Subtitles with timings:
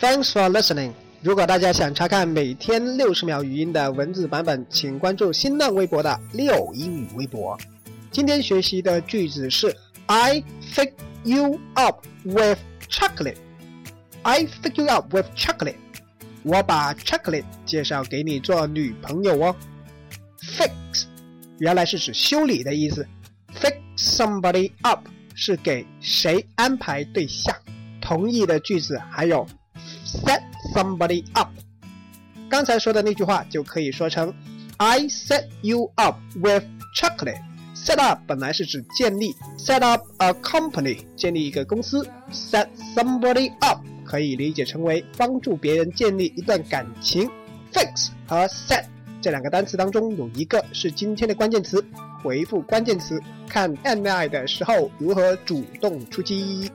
[0.00, 0.92] Thanks for listening。
[1.20, 7.58] 如果大家想查看每天六十秒语音的文字版本，请关注新浪微博的六英语微博。
[8.10, 9.76] 今天学习的句子是
[10.06, 10.42] I
[10.72, 10.92] fix
[11.24, 12.56] you up with
[12.88, 13.36] chocolate。
[14.22, 15.76] I fix you up with chocolate。
[16.44, 19.54] 我把 chocolate 介绍给你做女朋友哦。
[20.40, 21.04] Fix
[21.58, 23.06] 原来是指修理的意思
[23.54, 27.54] ，fix somebody up 是给谁安排对象。
[28.00, 29.46] 同义的句子还有
[30.10, 30.42] set
[30.74, 31.48] somebody up。
[32.48, 34.34] 刚才说的那句话就可以说成
[34.76, 36.64] I set you up with
[36.96, 37.40] chocolate。
[37.74, 47.30] Set up 本来是指建立，set up a company 建立一个公司，set somebody up 可以理解成为帮助别人建立一段感情。
[47.72, 48.84] Fix 和 set
[49.22, 51.82] 这两个单词当中有一个是今天的关键词，
[52.22, 56.70] 回复关键词看 AI 的时候如何主动出击。